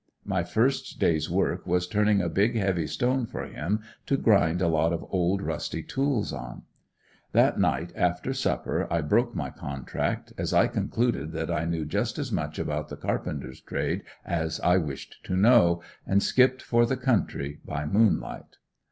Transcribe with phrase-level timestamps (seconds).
[0.25, 4.67] My first day's work was turning a big heavy stone for him to grind a
[4.67, 6.63] lot of old, rusty tools on.
[7.33, 12.17] That night after supper I broke my contract, as I concluded that I knew just
[12.17, 16.97] as much about the carpenter's trade as I wished to know, and skipped for the
[16.97, 18.57] country, by moonlight.